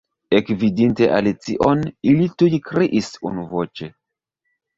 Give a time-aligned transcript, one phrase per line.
[0.35, 3.93] Ekvidinte Alicion, ili tuj kriis unuvoĉe.